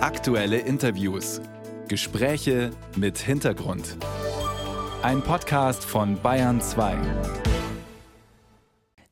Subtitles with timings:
[0.00, 1.40] Aktuelle Interviews.
[1.88, 3.96] Gespräche mit Hintergrund.
[5.02, 6.96] Ein Podcast von Bayern 2.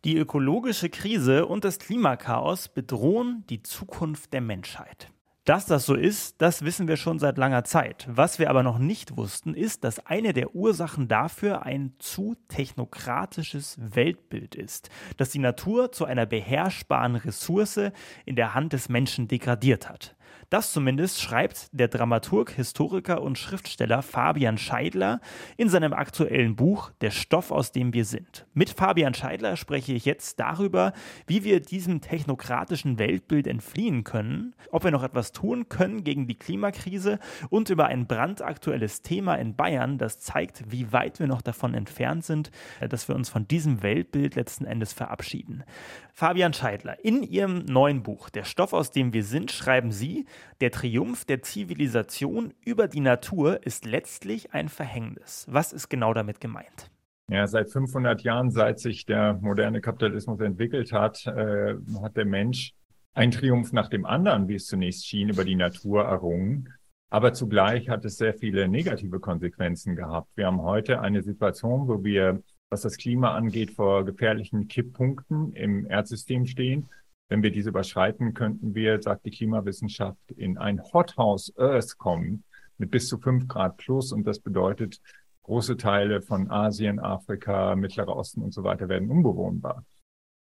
[0.04, 5.08] Die ökologische Krise und das Klimakaos bedrohen die Zukunft der Menschheit.
[5.44, 8.06] Dass das so ist, das wissen wir schon seit langer Zeit.
[8.08, 13.76] Was wir aber noch nicht wussten, ist, dass eine der Ursachen dafür ein zu technokratisches
[13.80, 17.90] Weltbild ist, das die Natur zu einer beherrschbaren Ressource
[18.24, 20.15] in der Hand des Menschen degradiert hat.
[20.48, 25.20] Das zumindest schreibt der Dramaturg, Historiker und Schriftsteller Fabian Scheidler
[25.56, 28.46] in seinem aktuellen Buch Der Stoff, aus dem wir sind.
[28.54, 30.92] Mit Fabian Scheidler spreche ich jetzt darüber,
[31.26, 36.38] wie wir diesem technokratischen Weltbild entfliehen können, ob wir noch etwas tun können gegen die
[36.38, 37.18] Klimakrise
[37.50, 42.24] und über ein brandaktuelles Thema in Bayern, das zeigt, wie weit wir noch davon entfernt
[42.24, 42.52] sind,
[42.88, 45.64] dass wir uns von diesem Weltbild letzten Endes verabschieden.
[46.12, 50.24] Fabian Scheidler, in Ihrem neuen Buch Der Stoff, aus dem wir sind, schreiben Sie,
[50.60, 55.46] der Triumph der Zivilisation über die Natur ist letztlich ein Verhängnis.
[55.48, 56.90] Was ist genau damit gemeint?
[57.28, 62.72] Ja, seit 500 Jahren, seit sich der moderne Kapitalismus entwickelt hat, äh, hat der Mensch
[63.14, 66.68] einen Triumph nach dem anderen, wie es zunächst schien, über die Natur errungen.
[67.08, 70.28] Aber zugleich hat es sehr viele negative Konsequenzen gehabt.
[70.36, 75.86] Wir haben heute eine Situation, wo wir, was das Klima angeht, vor gefährlichen Kipppunkten im
[75.86, 76.88] Erdsystem stehen.
[77.28, 82.44] Wenn wir diese überschreiten, könnten wir, sagt die Klimawissenschaft, in ein Hothouse Earth kommen
[82.78, 84.12] mit bis zu fünf Grad plus.
[84.12, 85.00] Und das bedeutet,
[85.42, 89.84] große Teile von Asien, Afrika, Mittlerer Osten und so weiter werden unbewohnbar.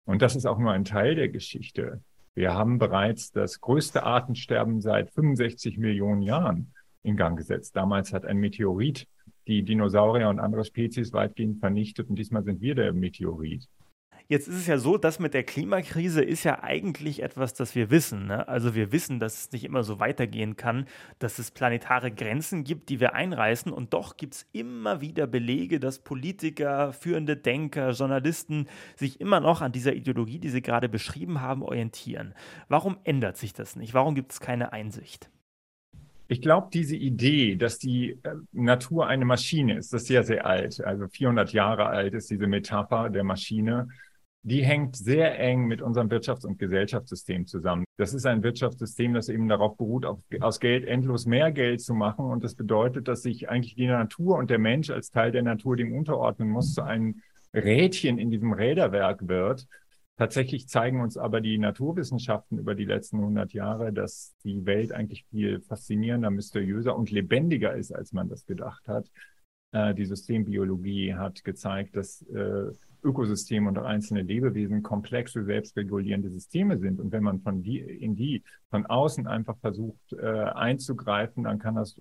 [0.04, 2.02] Und das ist auch nur ein Teil der Geschichte.
[2.34, 7.74] Wir haben bereits das größte Artensterben seit 65 Millionen Jahren in Gang gesetzt.
[7.74, 9.08] Damals hat ein Meteorit
[9.46, 13.68] die Dinosaurier und andere Spezies weitgehend vernichtet und diesmal sind wir der Meteorit.
[14.28, 17.90] Jetzt ist es ja so, dass mit der Klimakrise ist ja eigentlich etwas, das wir
[17.90, 18.26] wissen.
[18.26, 18.48] Ne?
[18.48, 20.86] Also wir wissen, dass es nicht immer so weitergehen kann,
[21.20, 23.72] dass es planetare Grenzen gibt, die wir einreißen.
[23.72, 29.60] Und doch gibt es immer wieder Belege, dass Politiker, führende Denker, Journalisten sich immer noch
[29.60, 32.34] an dieser Ideologie, die Sie gerade beschrieben haben, orientieren.
[32.68, 33.94] Warum ändert sich das nicht?
[33.94, 35.30] Warum gibt es keine Einsicht?
[36.28, 40.44] Ich glaube, diese Idee, dass die äh, Natur eine Maschine ist, das ist sehr, sehr
[40.44, 40.80] alt.
[40.84, 43.86] Also 400 Jahre alt ist diese Metapher der Maschine
[44.46, 47.84] die hängt sehr eng mit unserem Wirtschafts- und Gesellschaftssystem zusammen.
[47.96, 51.94] Das ist ein Wirtschaftssystem, das eben darauf beruht, auf, aus Geld endlos mehr Geld zu
[51.94, 52.26] machen.
[52.26, 55.74] Und das bedeutet, dass sich eigentlich die Natur und der Mensch als Teil der Natur
[55.74, 59.66] dem unterordnen muss, zu einem Rädchen in diesem Räderwerk wird.
[60.16, 65.24] Tatsächlich zeigen uns aber die Naturwissenschaften über die letzten 100 Jahre, dass die Welt eigentlich
[65.28, 69.10] viel faszinierender, mysteriöser und lebendiger ist, als man das gedacht hat.
[69.72, 72.70] Äh, die Systembiologie hat gezeigt, dass äh,
[73.06, 77.00] Ökosysteme und einzelne Lebewesen komplexe, selbstregulierende Systeme sind.
[77.00, 81.76] Und wenn man von die, in die von außen einfach versucht äh, einzugreifen, dann kann
[81.76, 82.00] das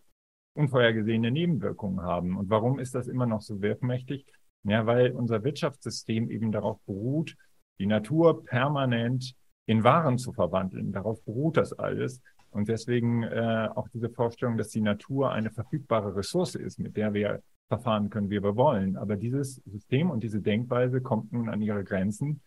[0.55, 2.37] unvorhergesehene Nebenwirkungen haben.
[2.37, 4.25] Und warum ist das immer noch so wirkmächtig?
[4.63, 7.35] Ja, weil unser Wirtschaftssystem eben darauf beruht,
[7.77, 9.35] die Natur permanent
[9.67, 10.91] in Waren zu verwandeln.
[10.91, 12.21] Darauf beruht das alles.
[12.51, 17.13] Und deswegen äh, auch diese Vorstellung, dass die Natur eine verfügbare Ressource ist, mit der
[17.13, 18.97] wir verfahren können, wie wir wollen.
[18.97, 22.41] Aber dieses System und diese Denkweise kommt nun an ihre Grenzen.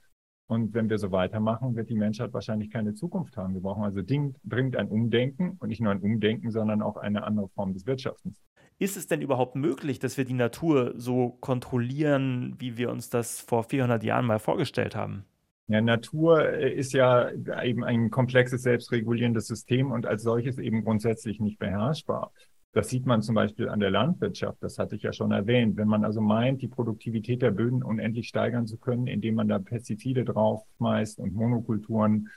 [0.46, 3.52] Und wenn wir so weitermachen, wird die Menschheit wahrscheinlich keine Zukunft haben.
[3.52, 7.48] Wir brauchen also dringend ein Umdenken und nicht nur ein Umdenken, sondern auch eine andere
[7.50, 8.42] Form des Wirtschaftens.
[8.78, 13.40] Ist es denn überhaupt möglich, dass wir die Natur so kontrollieren, wie wir uns das
[13.40, 15.24] vor 400 Jahren mal vorgestellt haben?
[15.66, 17.30] Ja, Natur ist ja
[17.62, 22.32] eben ein komplexes, selbstregulierendes System und als solches eben grundsätzlich nicht beherrschbar.
[22.72, 25.76] Das sieht man zum Beispiel an der Landwirtschaft, das hatte ich ja schon erwähnt.
[25.76, 29.58] Wenn man also meint, die Produktivität der Böden unendlich steigern zu können, indem man da
[29.58, 32.28] Pestizide draufschmeißt und Monokulturen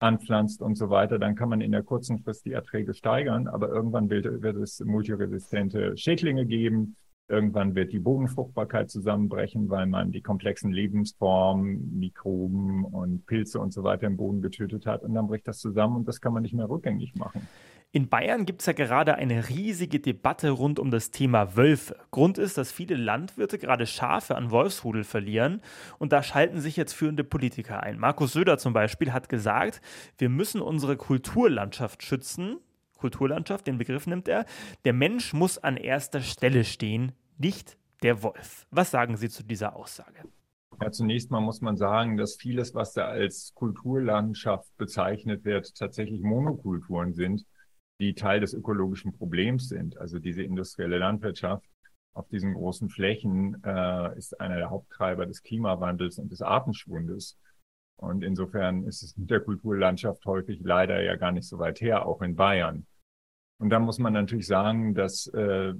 [0.00, 3.68] anpflanzt und so weiter, dann kann man in der kurzen Frist die Erträge steigern, aber
[3.68, 6.96] irgendwann wird, wird es multiresistente Schädlinge geben.
[7.26, 13.82] Irgendwann wird die Bodenfruchtbarkeit zusammenbrechen, weil man die komplexen Lebensformen, Mikroben und Pilze und so
[13.82, 15.02] weiter im Boden getötet hat.
[15.02, 17.48] Und dann bricht das zusammen und das kann man nicht mehr rückgängig machen.
[17.94, 21.96] In Bayern gibt es ja gerade eine riesige Debatte rund um das Thema Wölfe.
[22.10, 25.62] Grund ist, dass viele Landwirte gerade Schafe an Wolfsrudel verlieren
[26.00, 28.00] und da schalten sich jetzt führende Politiker ein.
[28.00, 29.80] Markus Söder zum Beispiel hat gesagt,
[30.18, 32.56] wir müssen unsere Kulturlandschaft schützen.
[32.98, 34.44] Kulturlandschaft, den Begriff nimmt er.
[34.84, 38.66] Der Mensch muss an erster Stelle stehen, nicht der Wolf.
[38.72, 40.24] Was sagen Sie zu dieser Aussage?
[40.82, 46.22] Ja, zunächst mal muss man sagen, dass vieles, was da als Kulturlandschaft bezeichnet wird, tatsächlich
[46.22, 47.46] Monokulturen sind
[48.04, 49.96] die Teil des ökologischen Problems sind.
[49.98, 51.64] Also diese industrielle Landwirtschaft
[52.14, 57.38] auf diesen großen Flächen äh, ist einer der Haupttreiber des Klimawandels und des Artenschwundes.
[57.96, 62.06] Und insofern ist es mit der Kulturlandschaft häufig leider ja gar nicht so weit her,
[62.06, 62.86] auch in Bayern.
[63.60, 65.74] Und da muss man natürlich sagen, dass äh,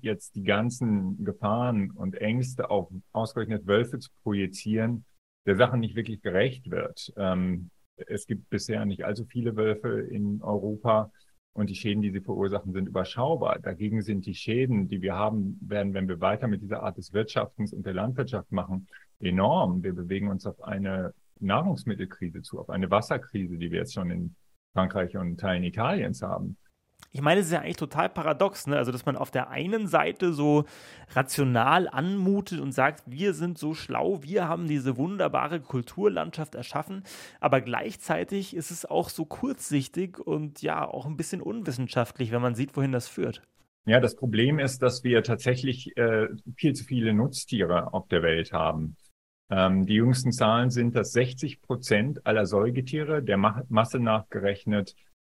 [0.00, 5.04] jetzt die ganzen Gefahren und Ängste auf ausgerechnet Wölfe zu projizieren,
[5.46, 7.12] der Sache nicht wirklich gerecht wird.
[7.16, 7.70] Ähm,
[8.06, 11.10] es gibt bisher nicht allzu viele Wölfe in Europa
[11.52, 13.58] und die Schäden, die sie verursachen, sind überschaubar.
[13.58, 17.12] Dagegen sind die Schäden, die wir haben werden, wenn wir weiter mit dieser Art des
[17.12, 18.86] Wirtschaftens und der Landwirtschaft machen,
[19.20, 19.82] enorm.
[19.82, 24.36] Wir bewegen uns auf eine Nahrungsmittelkrise zu, auf eine Wasserkrise, die wir jetzt schon in
[24.72, 26.56] Frankreich und Teilen Italiens haben
[27.10, 28.76] ich meine, es ist ja eigentlich total paradox, ne?
[28.76, 30.64] Also, dass man auf der einen Seite so
[31.12, 37.02] rational anmutet und sagt, wir sind so schlau, wir haben diese wunderbare Kulturlandschaft erschaffen,
[37.40, 42.54] aber gleichzeitig ist es auch so kurzsichtig und ja, auch ein bisschen unwissenschaftlich, wenn man
[42.54, 43.42] sieht, wohin das führt.
[43.86, 48.52] Ja, das Problem ist, dass wir tatsächlich äh, viel zu viele Nutztiere auf der Welt
[48.52, 48.96] haben.
[49.50, 54.94] Ähm, die jüngsten Zahlen sind, dass 60 Prozent aller Säugetiere der Ma Masse nachgerechnet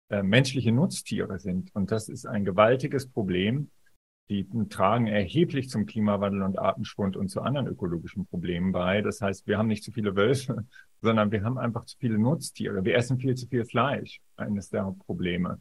[0.10, 1.74] äh, menschliche Nutztiere sind.
[1.76, 3.70] Und das ist ein gewaltiges Problem.
[4.30, 9.02] Die tragen erheblich zum Klimawandel und Artenschwund und zu anderen ökologischen Problemen bei.
[9.02, 10.66] Das heißt, wir haben nicht zu viele Wölfe,
[11.02, 12.86] sondern wir haben einfach zu viele Nutztiere.
[12.86, 15.60] Wir essen viel zu viel Fleisch, eines der Hauptprobleme.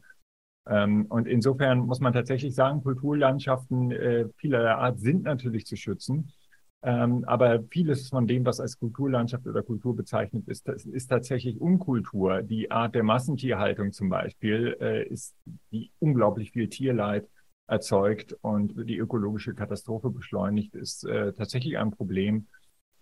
[0.67, 6.31] Ähm, und insofern muss man tatsächlich sagen, Kulturlandschaften äh, vielerlei Art sind natürlich zu schützen.
[6.81, 12.41] Ähm, aber vieles von dem, was als Kulturlandschaft oder Kultur bezeichnet ist, ist tatsächlich Unkultur.
[12.41, 15.35] Die Art der Massentierhaltung zum Beispiel äh, ist,
[15.71, 17.27] die unglaublich viel Tierleid
[17.67, 22.47] erzeugt und die ökologische Katastrophe beschleunigt, ist äh, tatsächlich ein Problem.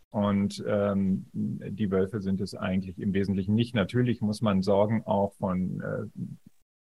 [0.10, 3.76] Und ähm, die Wölfe sind es eigentlich im Wesentlichen nicht.
[3.76, 5.82] Natürlich muss man Sorgen auch von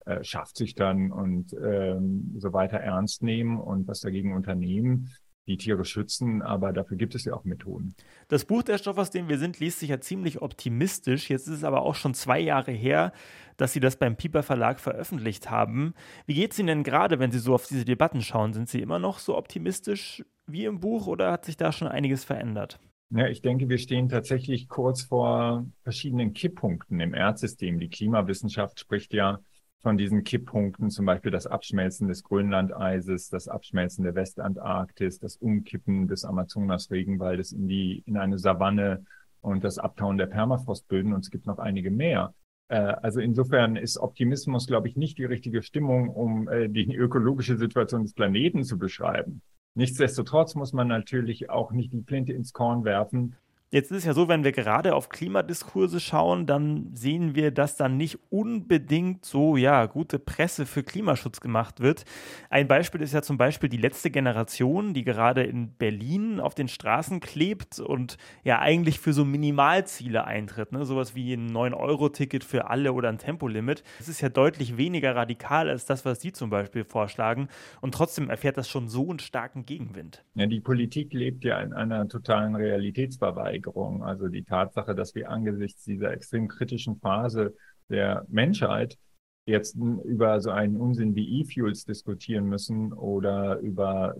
[0.06, 5.10] äh, äh Schafzüchtern und ähm, so weiter ernst nehmen und was dagegen unternehmen
[5.48, 7.94] die Tiere schützen, aber dafür gibt es ja auch Methoden.
[8.28, 11.30] Das Buch Der Stoff, aus dem wir sind, liest sich ja ziemlich optimistisch.
[11.30, 13.12] Jetzt ist es aber auch schon zwei Jahre her,
[13.56, 15.94] dass Sie das beim Piper Verlag veröffentlicht haben.
[16.26, 18.52] Wie geht es Ihnen denn gerade, wenn Sie so auf diese Debatten schauen?
[18.52, 22.24] Sind Sie immer noch so optimistisch wie im Buch oder hat sich da schon einiges
[22.24, 22.78] verändert?
[23.10, 27.80] Ja, ich denke, wir stehen tatsächlich kurz vor verschiedenen Kipppunkten im Erdsystem.
[27.80, 29.40] Die Klimawissenschaft spricht ja
[29.82, 36.08] von diesen Kipppunkten, zum Beispiel das Abschmelzen des Grönlandeises, das Abschmelzen der Westantarktis, das Umkippen
[36.08, 39.04] des Amazonas-Regenwaldes in die, in eine Savanne
[39.40, 42.34] und das Abtauen der Permafrostböden und es gibt noch einige mehr.
[42.68, 47.56] Äh, also insofern ist Optimismus, glaube ich, nicht die richtige Stimmung, um äh, die ökologische
[47.56, 49.42] Situation des Planeten zu beschreiben.
[49.74, 53.36] Nichtsdestotrotz muss man natürlich auch nicht die Flinte ins Korn werfen
[53.70, 57.76] Jetzt ist es ja so, wenn wir gerade auf Klimadiskurse schauen, dann sehen wir, dass
[57.76, 62.06] dann nicht unbedingt so, ja, gute Presse für Klimaschutz gemacht wird.
[62.48, 66.68] Ein Beispiel ist ja zum Beispiel die letzte Generation, die gerade in Berlin auf den
[66.68, 70.72] Straßen klebt und ja eigentlich für so Minimalziele eintritt.
[70.72, 70.86] Ne?
[70.86, 73.82] Sowas wie ein 9-Euro-Ticket für alle oder ein Tempolimit.
[73.98, 77.48] Das ist ja deutlich weniger radikal als das, was Sie zum Beispiel vorschlagen.
[77.82, 80.24] Und trotzdem erfährt das schon so einen starken Gegenwind.
[80.36, 83.57] Ja, die Politik lebt ja in einer totalen Realitätsverweigerung.
[83.58, 84.02] Steigerung.
[84.02, 87.54] Also die Tatsache, dass wir angesichts dieser extrem kritischen Phase
[87.88, 88.98] der Menschheit
[89.46, 94.14] jetzt über so einen Unsinn wie E-Fuels diskutieren müssen oder über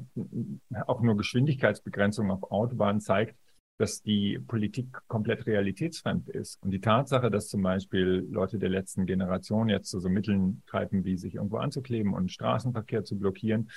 [0.87, 3.37] auch nur Geschwindigkeitsbegrenzung auf Autobahnen zeigt,
[3.79, 6.61] dass die Politik komplett realitätsfremd ist.
[6.63, 11.05] Und die Tatsache, dass zum Beispiel Leute der letzten Generation jetzt zu so Mitteln greifen,
[11.05, 13.71] wie sich irgendwo anzukleben und Straßenverkehr zu blockieren,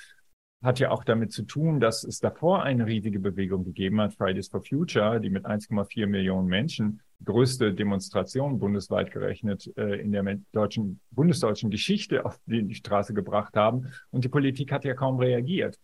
[0.62, 4.48] hat ja auch damit zu tun, dass es davor eine riesige Bewegung gegeben hat, Fridays
[4.48, 11.00] for Future, die mit 1,4 Millionen Menschen größte Demonstration bundesweit gerechnet äh, in der deutschen,
[11.10, 13.92] bundesdeutschen Geschichte auf die Straße gebracht haben.
[14.10, 15.78] Und die Politik hat ja kaum reagiert.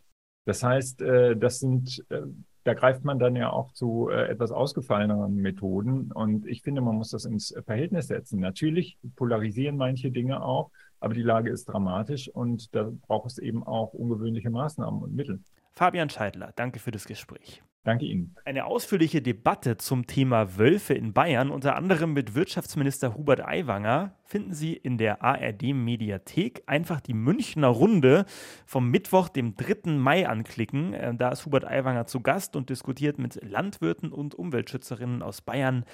[0.45, 2.23] Das heißt, äh, das sind, äh,
[2.69, 6.13] da greift man dann ja auch zu äh, etwas ausgefalleneren Methoden.
[6.13, 8.41] Und ich finde, man muss das ins Verhältnis setzen.
[8.41, 10.71] Natürlich polarisieren manche Dinge auch.
[11.01, 15.41] Aber die Lage ist dramatisch und da braucht es eben auch ungewöhnliche Maßnahmen und Mittel.
[15.73, 17.63] Fabian Scheidler, danke für das Gespräch.
[17.85, 18.37] Danke Ihnen.
[18.45, 24.53] Eine ausführliche Debatte zum Thema Wölfe in Bayern, unter anderem mit Wirtschaftsminister Hubert Aiwanger, finden
[24.53, 26.65] Sie in der ARD Mediathek.
[26.67, 28.27] Einfach die Münchner Runde
[28.67, 29.93] vom Mittwoch, dem 3.
[29.93, 30.93] Mai anklicken.
[30.93, 35.85] Äh, da ist Hubert Aiwanger zu Gast und diskutiert mit Landwirten und Umweltschützerinnen aus Bayern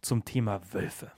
[0.00, 1.12] zum Thema Wölfe.